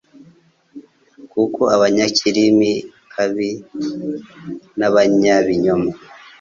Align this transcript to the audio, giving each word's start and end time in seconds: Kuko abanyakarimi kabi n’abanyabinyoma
Kuko 1.31 1.61
abanyakarimi 1.75 2.71
kabi 3.13 3.49
n’abanyabinyoma 4.77 5.91